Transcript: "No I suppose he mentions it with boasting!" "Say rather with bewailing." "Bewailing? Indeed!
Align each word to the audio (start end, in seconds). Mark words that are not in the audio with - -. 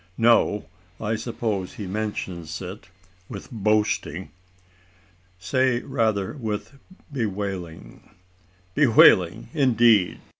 "No 0.17 0.65
I 0.99 1.15
suppose 1.15 1.73
he 1.73 1.85
mentions 1.85 2.59
it 2.59 2.89
with 3.29 3.51
boasting!" 3.51 4.31
"Say 5.37 5.81
rather 5.83 6.33
with 6.37 6.73
bewailing." 7.13 8.09
"Bewailing? 8.73 9.49
Indeed! 9.53 10.19